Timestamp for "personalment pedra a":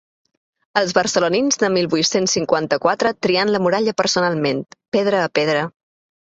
4.03-5.33